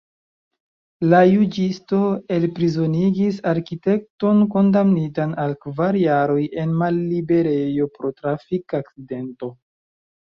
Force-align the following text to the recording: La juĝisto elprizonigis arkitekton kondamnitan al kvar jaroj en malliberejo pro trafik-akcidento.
La 1.09 1.17
juĝisto 1.31 1.97
elprizonigis 2.37 3.37
arkitekton 3.51 4.41
kondamnitan 4.55 5.35
al 5.43 5.53
kvar 5.65 5.99
jaroj 6.03 6.39
en 6.63 6.73
malliberejo 6.79 7.87
pro 7.99 8.11
trafik-akcidento. 8.23 9.51